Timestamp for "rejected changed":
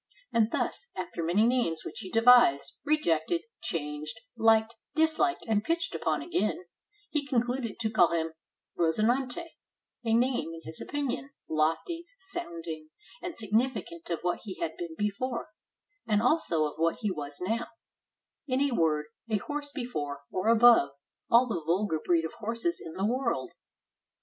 2.83-4.19